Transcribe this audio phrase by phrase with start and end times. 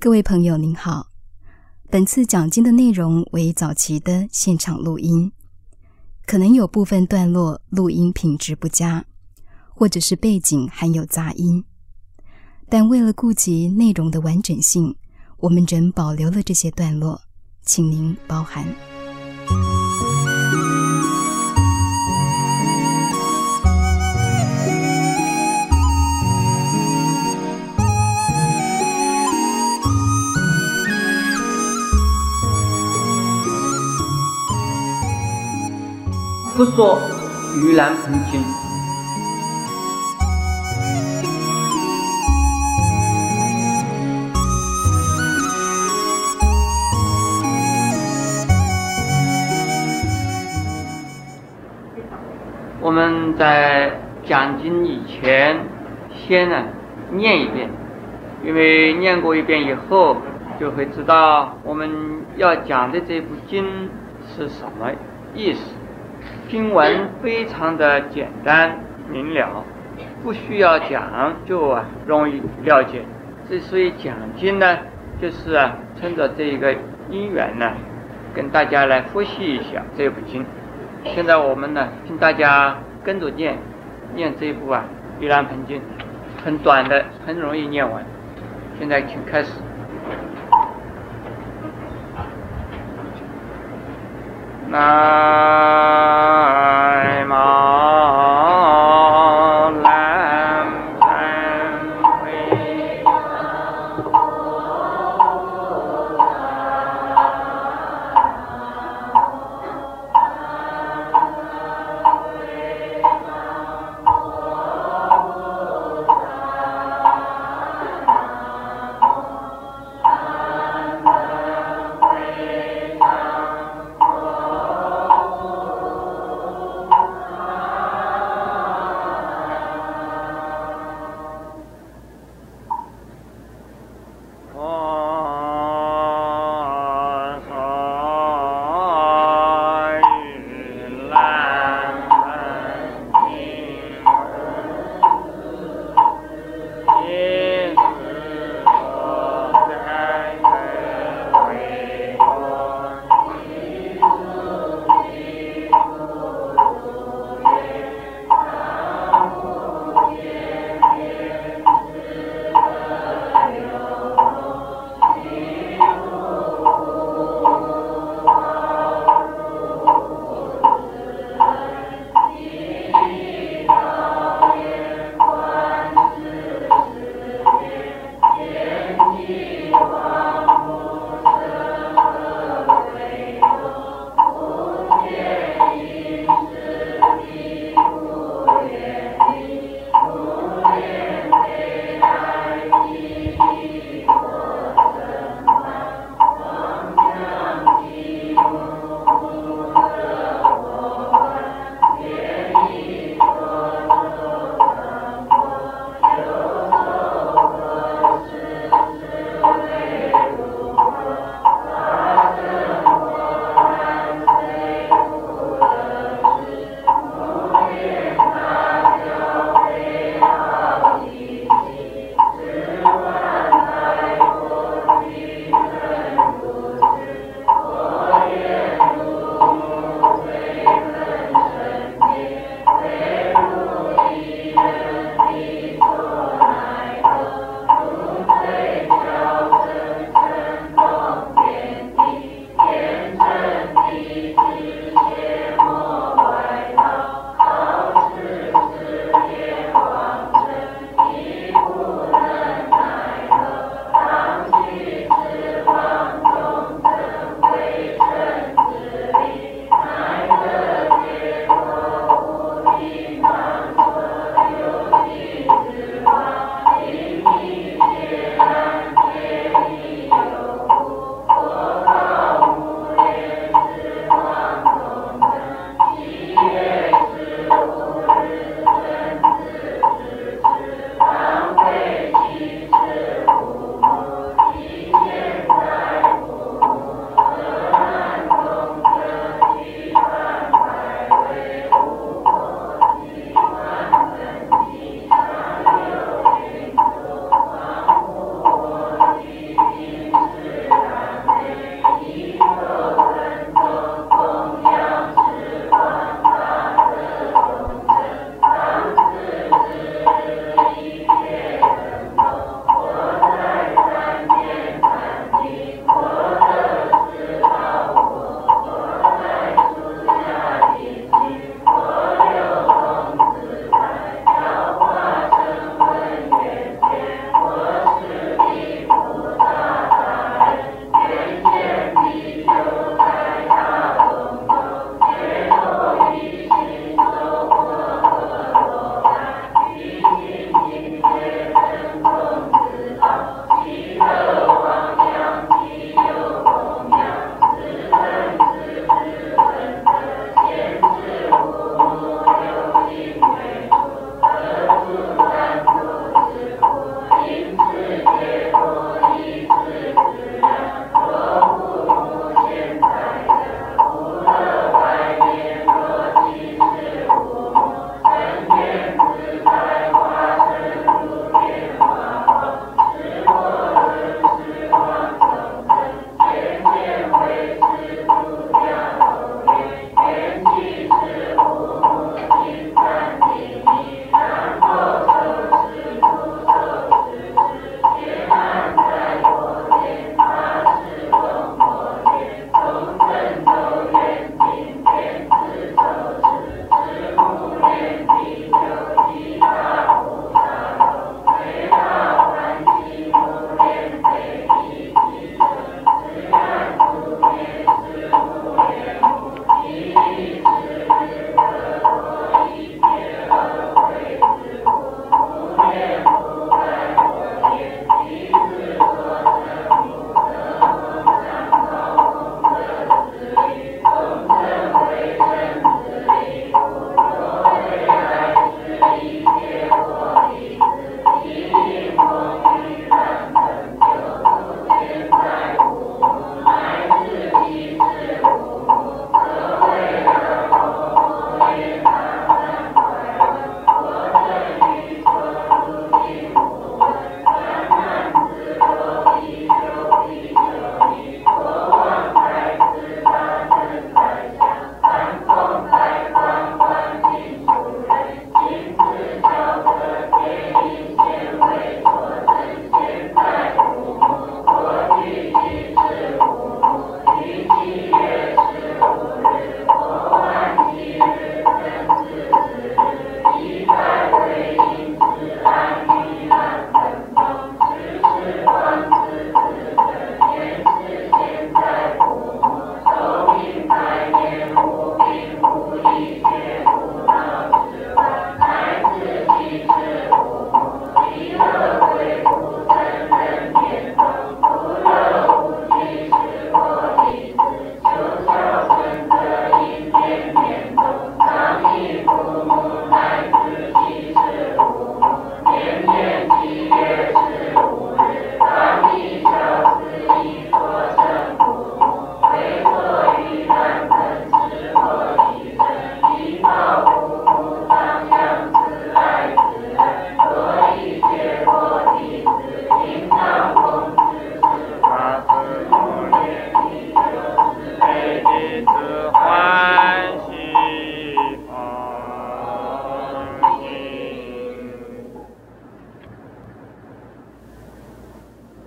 [0.00, 1.08] 各位朋友您好，
[1.90, 5.32] 本次讲经的内容为早期的现场录音，
[6.24, 9.04] 可能有部分段落录音品质不佳，
[9.74, 11.64] 或者是背景含有杂音，
[12.68, 14.94] 但为了顾及内容的完整性，
[15.38, 17.20] 我们仍保留了这些段落，
[17.62, 18.64] 请您包涵。
[36.58, 36.98] 不说
[37.54, 38.42] 盂兰盆经。
[52.80, 53.92] 我们在
[54.24, 55.56] 讲经以前，
[56.10, 56.64] 先呢
[57.12, 57.70] 念一遍，
[58.44, 60.16] 因为念过一遍以后，
[60.58, 61.88] 就会知道我们
[62.36, 63.88] 要讲的这部经
[64.26, 64.90] 是什么
[65.36, 65.60] 意思。
[66.48, 68.78] 经文非常的简单
[69.10, 69.62] 明了，
[70.22, 73.02] 不需要讲就啊容易了解。
[73.48, 74.78] 之所以讲经呢，
[75.20, 76.74] 就是啊趁着这一个
[77.10, 77.72] 因缘呢，
[78.34, 80.44] 跟大家来复习一下这部经。
[81.04, 83.56] 现在我们呢，请大家跟着念，
[84.14, 84.84] 念这一部啊
[85.22, 85.78] 《盂兰盆经》，
[86.44, 88.04] 很短的，很容易念完。
[88.78, 89.52] 现在请开始。
[94.70, 95.78] 南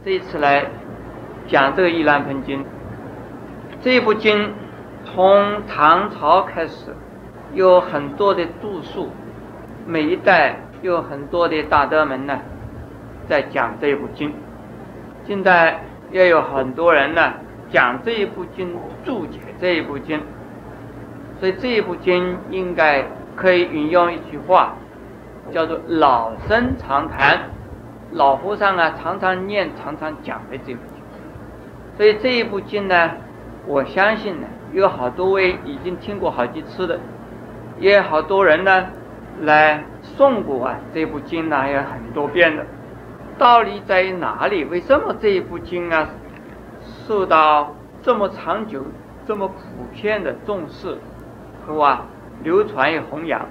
[0.04, 0.66] 这次来
[1.48, 2.64] 讲这个《易兰盆经》。
[3.82, 4.52] 这部经
[5.06, 6.96] 从唐朝开始，
[7.54, 9.10] 有很多的著述，
[9.86, 12.40] 每一代有很多的大德们呢，
[13.30, 14.34] 在讲这一部经。
[15.24, 15.80] 近代
[16.12, 17.34] 也有很多人呢
[17.70, 20.20] 讲这一部经，注解这一部经。
[21.40, 23.06] 所以这一部经应该
[23.36, 24.74] 可以引用一句话，
[25.52, 27.40] 叫做“老生常谈”，
[28.12, 31.02] 老和尚啊常常念、常常讲的这部经。
[31.98, 33.12] 所以这一部经呢，
[33.66, 37.00] 我相信呢，有好多位已经听过好几次的，
[37.80, 38.88] 也有好多人呢
[39.42, 39.84] 来
[40.18, 42.66] 诵过啊这部经呢，有很多遍的。
[43.38, 44.66] 道理在于哪里？
[44.66, 46.10] 为什么这一部经啊
[47.08, 48.84] 受到这么长久、
[49.26, 49.56] 这么普
[49.94, 50.98] 遍的重视？
[51.66, 52.06] 和啊，
[52.44, 53.48] 流传与弘扬，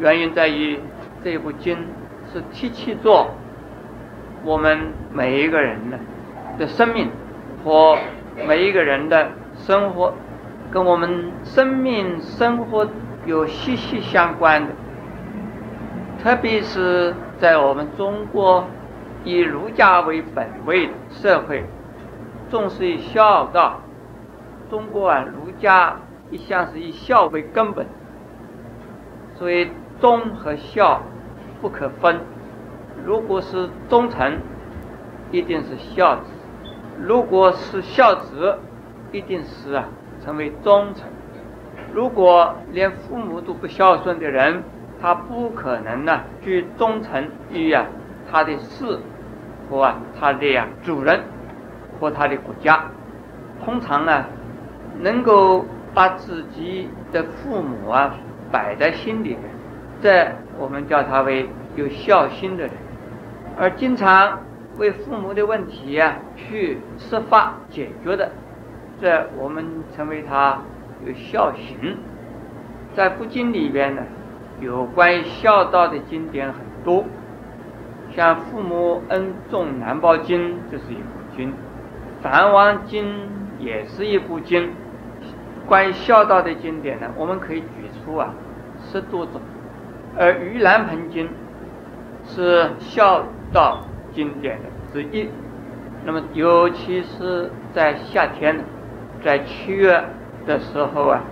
[0.00, 0.80] 原因在于
[1.22, 1.78] 这部经
[2.32, 3.28] 是提起着
[4.46, 5.98] 我们每一个人的
[6.56, 7.10] 的生命
[7.64, 7.98] 和
[8.46, 10.14] 每一个人的生活，
[10.70, 12.86] 跟我们生命生活
[13.26, 14.72] 有息息相关的。
[16.22, 18.64] 特别是在我们中国
[19.24, 21.64] 以儒家为本位的社会，
[22.48, 23.80] 重视于孝道，
[24.70, 25.96] 中国啊，儒家。
[26.28, 27.86] 一向是以孝为根本，
[29.36, 31.00] 所以忠和孝
[31.60, 32.18] 不可分。
[33.04, 34.40] 如果是忠臣，
[35.30, 36.30] 一定是孝子；
[36.98, 38.58] 如果是孝子，
[39.12, 39.88] 一定是啊
[40.24, 41.04] 成为忠臣。
[41.92, 44.62] 如果连父母都不孝顺的人，
[45.00, 47.86] 他不可能呢去忠诚于啊
[48.30, 48.98] 他的事
[49.68, 51.20] 和啊他的呀主人
[51.98, 52.86] 和他的国家。
[53.64, 54.24] 通常呢
[55.00, 55.64] 能够。
[55.94, 58.14] 把自己的父母啊
[58.52, 59.40] 摆在心里的，
[60.02, 62.72] 这我们叫他为有孝心的人；
[63.56, 64.40] 而经常
[64.76, 68.30] 为父母的问题啊去设法解决的，
[69.00, 70.58] 这我们称为他
[71.06, 71.96] 有孝行。
[72.94, 74.02] 在佛经里边呢，
[74.60, 77.04] 有关于孝道的经典很多，
[78.14, 81.02] 像《父母恩重难报经》就是一部
[81.36, 81.50] 经，
[82.22, 83.04] 《梵王经》
[83.58, 84.70] 也是一部经。
[85.66, 87.66] 关于孝道的经典呢，我们可以举
[88.04, 88.32] 出啊
[88.78, 89.40] 十多种，
[90.16, 91.26] 而《盂兰盆经》
[92.24, 93.24] 是孝
[93.56, 93.80] 到
[94.12, 95.30] 经典的之一。
[96.04, 98.62] 那么，尤其是在夏天，
[99.24, 100.04] 在七月
[100.46, 101.22] 的时候啊，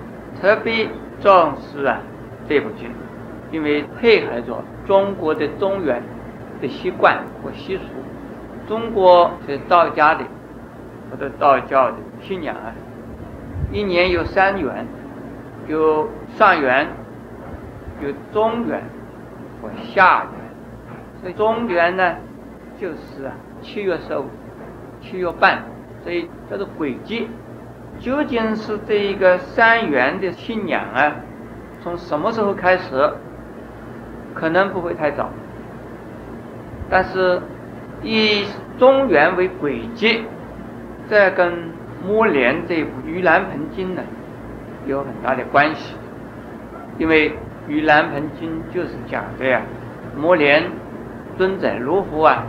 [0.41, 0.89] 特别
[1.21, 2.01] 重视啊
[2.49, 2.91] 这部经，
[3.53, 6.03] 因为配合着中国的中原
[6.63, 7.83] 的习惯和习俗，
[8.67, 10.25] 中国是道家的
[11.11, 12.73] 或者道教的信仰啊。
[13.71, 14.87] 一年有三元，
[15.69, 16.89] 有上元，
[18.03, 18.83] 有中元
[19.61, 20.44] 和下元。
[21.25, 22.17] 所以中元呢，
[22.79, 24.27] 就是啊七月十五、
[25.01, 25.65] 七月半，
[26.03, 27.27] 所以叫做鬼节。
[27.99, 31.17] 究竟是这一个三元的信仰啊，
[31.83, 33.11] 从什么时候开始？
[34.35, 35.31] 可能不会太早，
[36.91, 37.41] 但是
[38.03, 38.45] 以
[38.79, 40.21] 中元为鬼节，
[41.09, 41.73] 这跟。
[42.07, 44.03] 摩连这部《盂兰盆经》呢，
[44.87, 45.97] 有很大的关系，
[46.99, 47.31] 因为
[47.67, 49.63] 《盂兰盆经》就是讲的呀，
[50.15, 50.65] 摩连
[51.37, 52.45] 尊者如何啊，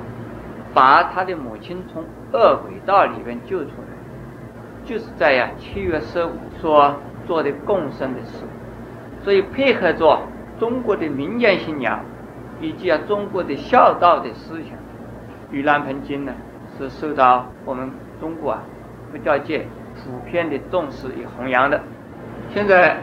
[0.74, 3.98] 把他的母亲从恶鬼道里面救出来，
[4.84, 8.46] 就是在呀七月十五所做的共生的事，
[9.24, 10.22] 所以配合着
[10.60, 12.00] 中国的民间信仰
[12.62, 14.78] 以及啊中国的孝道的思想，
[15.54, 16.34] 《盂兰盆经》呢
[16.78, 18.64] 是受到我们中国啊。
[19.12, 19.66] 佛教界
[19.96, 21.82] 普遍的重视与弘扬的。
[22.50, 22.98] 现在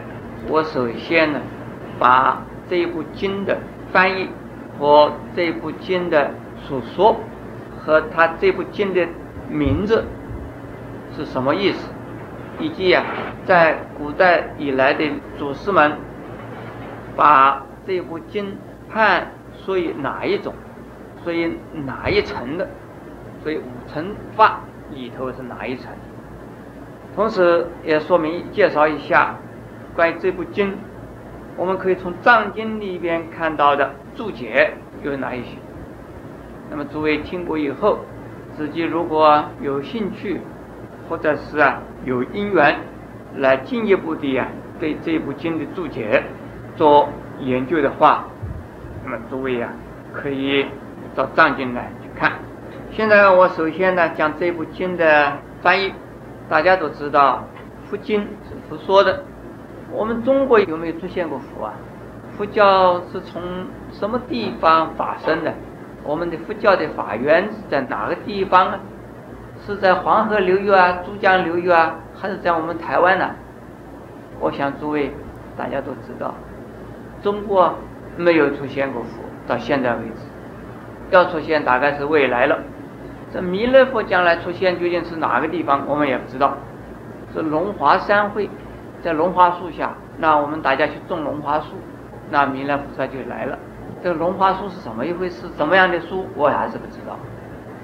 [0.47, 1.41] 我首先呢，
[1.97, 3.57] 把这一部经的
[3.91, 4.29] 翻译
[4.79, 6.31] 和这部经的
[6.67, 7.15] 所说，
[7.79, 9.07] 和他这部经的
[9.49, 10.05] 名字
[11.15, 11.89] 是什么意思，
[12.59, 13.03] 以及啊，
[13.45, 15.97] 在古代以来的祖师们
[17.15, 18.57] 把这部经
[18.89, 19.31] 判
[19.65, 20.53] 属于哪一种，
[21.23, 22.67] 属于哪一层的，
[23.41, 24.59] 所以五层法。
[24.91, 25.91] 里头是哪一层？
[27.15, 29.35] 同时也说明介绍一下
[29.95, 30.77] 关于这部经，
[31.57, 35.57] 我们可以从藏经里边看到的注解有哪一些。
[36.69, 37.99] 那么诸位听过以后，
[38.55, 40.41] 自己如果有兴趣，
[41.09, 42.79] 或者是啊有因缘
[43.37, 44.47] 来进一步的呀
[44.79, 46.23] 对这部经的注解
[46.75, 48.25] 做研究的话，
[49.03, 49.69] 那么诸位呀
[50.13, 50.65] 可以
[51.15, 52.31] 到藏经来去看。
[52.91, 55.93] 现在我首先呢讲这部经的翻译。
[56.49, 57.41] 大家都知道，
[57.85, 59.23] 佛经是佛说的。
[59.89, 61.73] 我们中国有没有出现过佛啊？
[62.37, 63.41] 佛教是从
[63.91, 65.53] 什么地方发生的？
[66.03, 68.79] 我们的佛教的法源是在哪个地方呢？
[69.65, 73.29] 是在黄河流域啊、珠江流域啊，还是在我们台湾呢？
[74.39, 75.13] 我想诸位
[75.55, 76.33] 大家都知道，
[77.21, 77.73] 中国
[78.17, 80.25] 没有出现过佛，到现在为止，
[81.11, 82.59] 要出现大概是未来了。
[83.31, 86.57] 这弥勒佛将来出现究竟是哪个地方，我们也不知道。
[87.33, 88.49] 是龙华山会，
[89.01, 91.67] 在龙华树下，那我们大家去种龙华树，
[92.33, 93.59] 那弥勒菩萨就来了。
[94.01, 95.47] 这个龙华书是怎么一回事？
[95.55, 97.15] 怎么样的书，我还是不知道。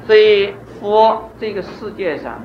[0.07, 2.41] 所以佛这个世界上，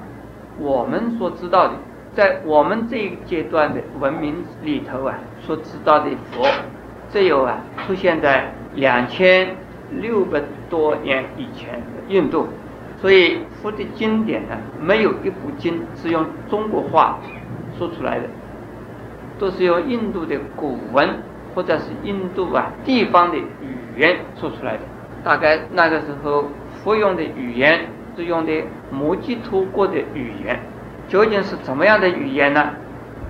[0.59, 1.73] 我们所知道的，
[2.15, 6.47] 在我们这一阶段的文明里头啊，所知道的佛，
[7.09, 9.57] 只有啊出现在两千
[9.91, 12.47] 六百多年以前的印度。
[13.01, 17.19] 所以佛的经典呢，没有一部经是用中国话
[17.79, 18.29] 说出来的，
[19.39, 21.09] 都是用印度的古文
[21.55, 23.47] 或者是印度啊地方的语
[23.97, 24.81] 言说出来的。
[25.23, 26.47] 大概那个时候
[26.83, 28.53] 佛用的语言是用的
[28.91, 30.61] 摩羯陀国的语言，
[31.09, 32.71] 究竟是怎么样的语言呢？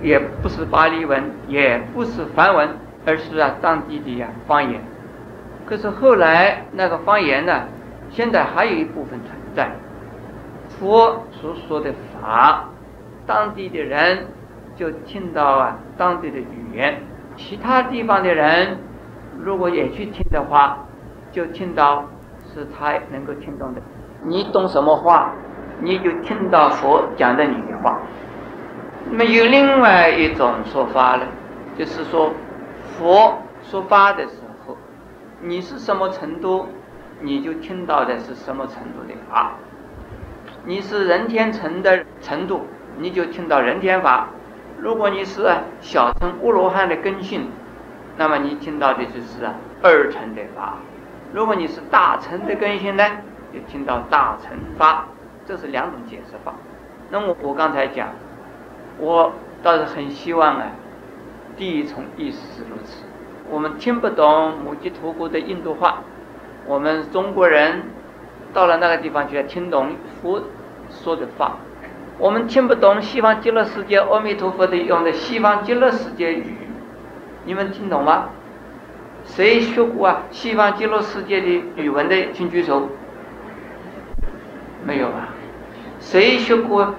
[0.01, 2.69] 也不是巴利文，也不是梵文，
[3.05, 4.81] 而是啊当地的呀方言。
[5.65, 7.63] 可是后来那个方言呢，
[8.11, 9.31] 现在还有一部分存。
[9.55, 9.71] 在
[10.67, 12.69] 佛所说的法，
[13.25, 14.25] 当地的人
[14.75, 17.01] 就听到啊当地的语言，
[17.35, 18.77] 其他地方的人
[19.39, 20.77] 如果也去听的话，
[21.31, 22.05] 就听到
[22.53, 23.81] 是他能够听懂的。
[24.23, 25.31] 你懂什么话，
[25.81, 27.99] 你就听到佛讲的你的话。
[29.11, 31.25] 那么有另外一种说法呢，
[31.77, 32.31] 就是说
[32.97, 34.75] 佛说法的时候，
[35.41, 36.67] 你是什么程度？
[37.21, 39.53] 你就听到的是什么程度的法？
[40.65, 42.65] 你是人天成的程度，
[42.97, 44.27] 你就听到人天法；
[44.77, 45.41] 如果你是
[45.81, 47.49] 小乘阿罗汉的根性，
[48.17, 49.49] 那么你听到的就是
[49.81, 50.77] 二乘的法；
[51.33, 53.03] 如果你是大乘的根性呢，
[53.53, 55.07] 就听到大乘法。
[55.47, 56.53] 这是两种解释法。
[57.11, 58.09] 那么我刚才讲，
[58.97, 60.67] 我倒是很希望啊，
[61.55, 63.05] 第一重意思是如此。
[63.49, 65.99] 我们听不懂母鸡陀国的印度话。
[66.65, 67.83] 我们中国人
[68.53, 70.41] 到了那个地方去，听懂佛
[70.89, 71.57] 说的话。
[72.17, 76.45] 我们听不懂西方极乐世界阿弥陀佛的用的西方极乐世界语，
[77.43, 78.29] 你们听懂吗？
[79.25, 80.23] 谁学过啊？
[80.31, 82.87] 西方极乐世界的语文的，请举手。
[84.85, 85.27] 没有啊？
[85.99, 86.95] 谁学过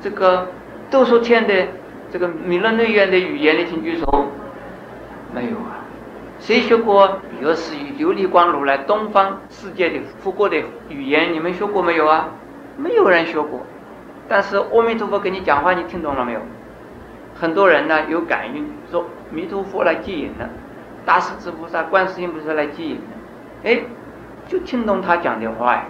[0.00, 0.46] 这个
[0.88, 1.66] 度数天的
[2.12, 4.26] 这个弥勒内院的语言的，请举手。
[5.34, 5.82] 没有啊？
[6.38, 11.32] 谁学过药师与琉璃光如来东方世界的佛国的语言？
[11.32, 12.28] 你们学过没有啊？
[12.76, 13.66] 没有人学过。
[14.30, 16.40] 但是阿弥陀佛跟你讲话，你听懂了没有？
[17.34, 20.48] 很多人呢有感应，说弥陀佛来接引了，
[21.04, 23.02] 大势至菩萨、观世音菩萨来接引了，
[23.64, 23.80] 哎，
[24.46, 25.84] 就听懂他讲的话呀。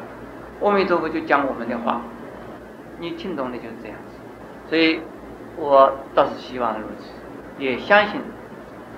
[0.63, 2.01] 阿弥陀佛就讲我们的话，
[2.99, 4.15] 你听懂的就是这样子。
[4.71, 5.01] 所以
[5.57, 7.11] 我倒是希望如此，
[7.59, 8.23] 也相信。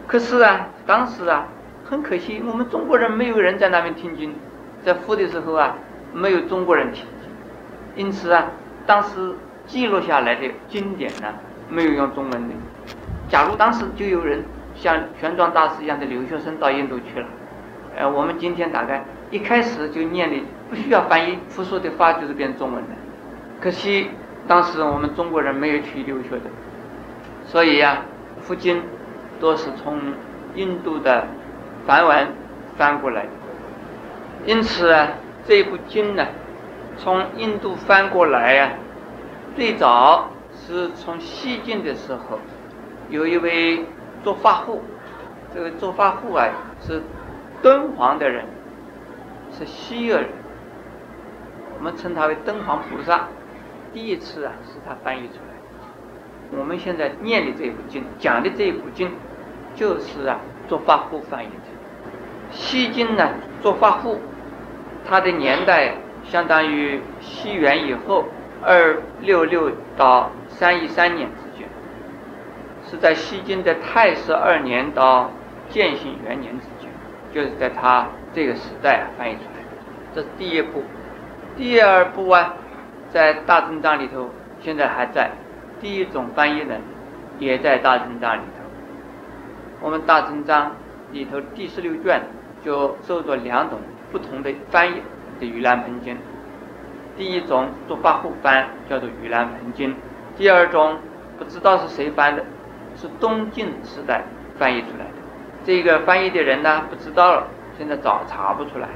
[0.06, 1.48] 可是啊，当时啊，
[1.84, 4.36] 很可惜，我们中国人没有人在那边听经，
[4.84, 5.76] 在佛的时候啊，
[6.12, 8.50] 没有中国人听经，因此啊，
[8.86, 9.34] 当时
[9.66, 11.32] 记录下来的经典呢，
[11.68, 12.54] 没有用中文的。
[13.28, 17.26] 假如当时就有人像玄奘大师一样的留学生到印度去了，
[17.96, 20.36] 呃，我们今天大概一开始就念的
[20.68, 22.90] 不需要翻译，佛说的话就是变中文的。
[23.60, 24.10] 可惜
[24.46, 26.50] 当时我们中国人没有去留学的，
[27.44, 28.02] 所以呀，
[28.40, 28.82] 佛经。
[29.40, 29.98] 都是从
[30.54, 31.26] 印度的
[31.84, 32.28] 梵文
[32.76, 33.28] 翻过来的，
[34.46, 35.08] 因此啊，
[35.44, 36.24] 这部经呢，
[36.96, 38.72] 从印度翻过来啊，
[39.56, 42.38] 最早是从西晋的时候，
[43.08, 43.84] 有一位
[44.22, 44.82] 做法户，
[45.54, 46.48] 这个做法户啊
[46.80, 47.02] 是
[47.62, 48.44] 敦煌的人，
[49.58, 50.28] 是西域人，
[51.78, 53.28] 我们称他为敦煌菩萨，
[53.92, 59.10] 第一次啊是他翻译出来，我们现在念的这部经，讲的这一部经。
[59.74, 62.50] 就是啊，做法户翻译的。
[62.50, 63.26] 西晋呢，
[63.62, 64.20] 做法户，
[65.08, 68.24] 他的年代相当于西元以后
[68.62, 71.68] 二六六到三一三年之间，
[72.88, 75.30] 是在西晋的太始二年到
[75.68, 76.88] 建兴元年之间，
[77.32, 79.68] 就是在他这个时代翻译出来的。
[80.14, 80.82] 这是第一部，
[81.56, 82.54] 第二部啊，
[83.10, 84.30] 在大正藏里头
[84.60, 85.30] 现在还在，
[85.80, 86.80] 第一种翻译人
[87.38, 88.62] 也在大正藏里头。
[89.80, 90.76] 我们大正章
[91.10, 92.22] 里头第十六卷
[92.64, 93.80] 就收着两种
[94.12, 95.02] 不同的翻译
[95.52, 96.14] 《盂兰盆经》，
[97.16, 99.90] 第一种做八护翻叫做《盂兰盆经》，
[100.36, 100.98] 第二种
[101.38, 102.44] 不知道是谁翻的，
[102.96, 104.22] 是东晋时代
[104.58, 105.12] 翻译出来的。
[105.64, 107.46] 这个翻译的人呢不知道了，
[107.78, 108.88] 现在找查不出来。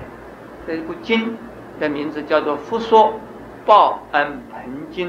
[0.67, 1.37] 这一部经
[1.79, 3.05] 的名字叫做《佛说》，
[3.65, 5.09] 报恩盆经》，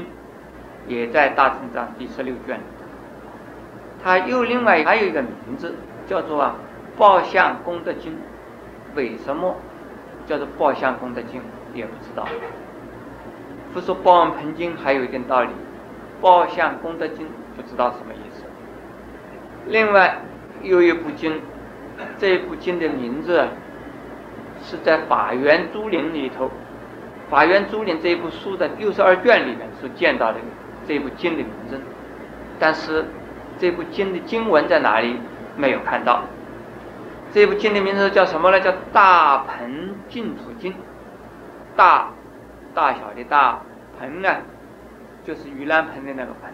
[0.86, 2.60] 也在大乘藏第十六卷。
[4.02, 5.74] 它又另外还有一个名字，
[6.06, 6.54] 叫做啊
[6.98, 8.12] 《报相功德经》。
[8.94, 9.56] 为什么
[10.28, 11.40] 叫做《报相功德经》？
[11.74, 12.28] 也不知道。
[13.72, 15.48] 不说《报恩盆经》还有一点道理，
[16.20, 18.44] 《报相功德经》不知道什么意思。
[19.66, 20.18] 另外
[20.62, 21.40] 有一部经，
[22.18, 23.46] 这部经的名字
[24.62, 26.46] 是在《法源珠林》里头，
[27.30, 30.38] 《法源珠林》这部书的六十二卷里面所见到的
[30.86, 31.80] 这部经的名字，
[32.58, 33.04] 但是
[33.58, 35.16] 这部经的经文在哪里
[35.56, 36.22] 没有看到？
[37.32, 38.58] 这部经的名字叫什么呢？
[38.60, 40.72] 叫《大盆净土经》。
[41.76, 42.10] 大，
[42.74, 43.60] 大小的大
[43.98, 44.28] 盆呢，
[45.24, 46.50] 就是盂兰盆的那个盆。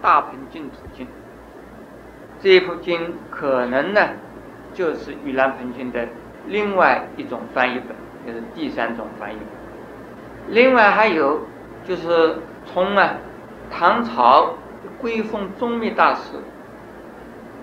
[0.00, 1.06] 大盆净土经。
[2.40, 4.08] 这一部经可能呢，
[4.72, 6.08] 就是盂兰盆经的
[6.46, 9.38] 另外一种翻译本，就是第三种翻译。
[10.48, 11.40] 另外还有
[11.84, 13.14] 就是从啊
[13.70, 14.54] 唐朝
[14.98, 16.32] 归奉宗密大师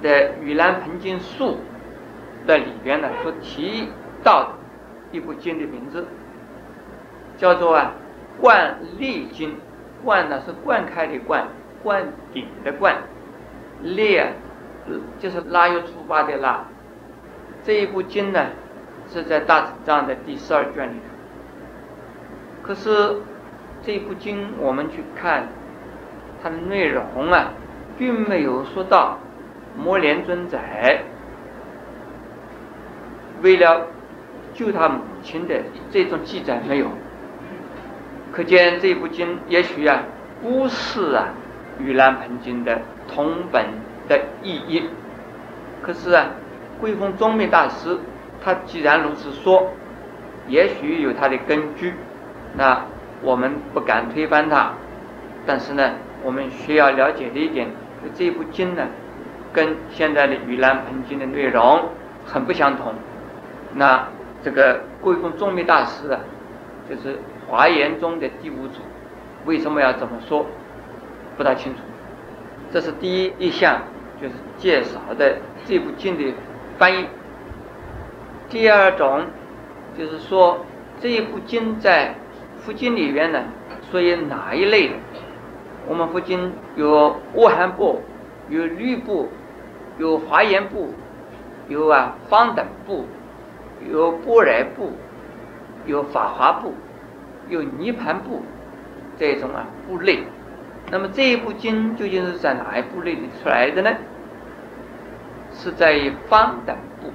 [0.01, 0.09] 的
[0.41, 1.51] 《盂兰盆经述》
[2.47, 3.89] 在里边呢所提
[4.23, 4.49] 到的
[5.11, 6.07] 一部经的名字，
[7.37, 7.93] 叫做啊
[8.41, 9.51] 《灌立经》。
[10.03, 11.47] 灌呢是灌开的灌，
[11.81, 12.95] 灌顶的灌，
[13.81, 14.27] 立啊。
[15.17, 16.65] 就是腊月出发的腊，
[17.63, 18.47] 这一部经呢
[19.07, 21.05] 是在大乘藏的第十二卷里头。
[22.61, 23.21] 可是
[23.81, 25.47] 这一部经我们去看
[26.43, 27.53] 它的内容啊，
[27.97, 29.19] 并没有说到
[29.77, 30.57] 摩连尊者
[33.43, 33.85] 为了
[34.55, 36.87] 救他母亲的这种记载没有。
[38.31, 40.01] 可见这部经也许啊
[40.41, 41.27] 不是啊
[41.83, 43.63] 《盂兰盆经》的同本。
[44.05, 44.83] 的意义，
[45.81, 46.25] 可是啊，
[46.77, 47.97] 贵峰宗密大师
[48.43, 49.71] 他既然如此说，
[50.49, 51.93] 也许有他的根据，
[52.57, 52.83] 那
[53.21, 54.73] 我们不敢推翻他，
[55.45, 57.69] 但是呢，我们需要了解的一点，
[58.13, 58.89] 这部经呢，
[59.53, 61.87] 跟现在的《盂兰盆经》的内容
[62.25, 62.93] 很不相同。
[63.75, 64.07] 那
[64.43, 66.19] 这个贵峰宗密大师啊，
[66.89, 68.81] 就是华严中的第五祖，
[69.45, 70.45] 为什么要这么说？
[71.37, 71.79] 不大清楚。
[72.71, 73.81] 这是第一一项。
[74.21, 76.33] 就是介绍的这部经的
[76.77, 77.07] 翻译。
[78.47, 79.25] 第二种
[79.97, 80.65] 就是说
[81.01, 82.15] 这一部经在
[82.59, 83.43] 佛经里面呢，
[83.91, 84.93] 属于哪一类的？
[85.89, 88.01] 我们佛经有阿含部、
[88.47, 89.29] 有律部、
[89.97, 90.93] 有华严部、
[91.67, 93.05] 有啊方等部、
[93.91, 94.93] 有波莱布、
[95.85, 96.73] 有法华布、
[97.49, 98.41] 有涅盘布
[99.17, 100.23] 这种啊布类。
[100.91, 103.95] 那么这一部经究竟是在哪一部类里出来的呢？
[105.55, 107.07] 是在于方等部，《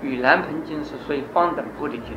[0.00, 2.16] 与兰盆经》是属于方等部的经。